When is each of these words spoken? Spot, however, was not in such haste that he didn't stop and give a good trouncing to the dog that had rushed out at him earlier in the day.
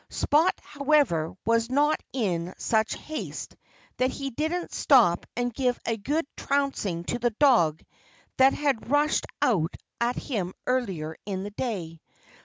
Spot, 0.09 0.59
however, 0.63 1.35
was 1.45 1.69
not 1.69 2.01
in 2.11 2.55
such 2.57 2.95
haste 2.95 3.55
that 3.97 4.09
he 4.09 4.31
didn't 4.31 4.73
stop 4.73 5.27
and 5.35 5.53
give 5.53 5.79
a 5.85 5.95
good 5.95 6.25
trouncing 6.35 7.03
to 7.03 7.19
the 7.19 7.29
dog 7.39 7.83
that 8.37 8.53
had 8.53 8.89
rushed 8.89 9.27
out 9.43 9.77
at 9.99 10.15
him 10.15 10.55
earlier 10.65 11.15
in 11.27 11.43
the 11.43 11.51
day. 11.51 12.01